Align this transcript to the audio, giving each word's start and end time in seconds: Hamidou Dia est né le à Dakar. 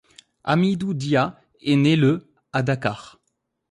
Hamidou 0.43 0.95
Dia 0.95 1.39
est 1.63 1.75
né 1.75 1.95
le 1.95 2.27
à 2.53 2.63
Dakar. 2.63 3.19